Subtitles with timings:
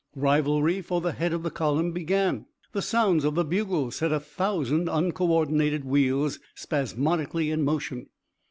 [0.15, 2.47] Rivalry for the head of the column began.
[2.71, 8.07] The sounds of the bugle set a thousand uncoördinated wheels spasmodically in motion.